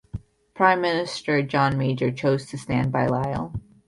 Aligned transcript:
Prime 0.55 0.81
Minister 0.81 1.43
John 1.43 1.77
Major 1.77 2.09
chose 2.11 2.47
to 2.47 2.57
stand 2.57 2.91
by 2.91 3.05
Lyell. 3.05 3.53